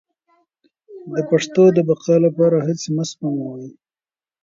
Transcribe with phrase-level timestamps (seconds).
[1.15, 3.67] د پښتو د بقا لپاره هڅې مه سپموئ.